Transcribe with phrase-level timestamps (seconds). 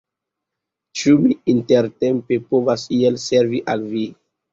[1.01, 4.03] Ĉu mi intertempe povas iel servi al vi?